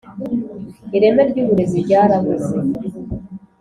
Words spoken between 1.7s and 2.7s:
ryarabuze